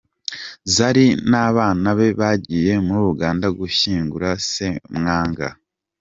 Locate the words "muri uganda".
2.85-3.47